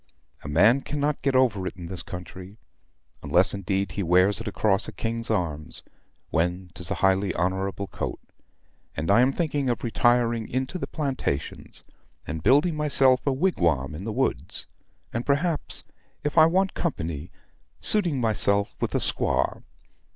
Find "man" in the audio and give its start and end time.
0.47-0.81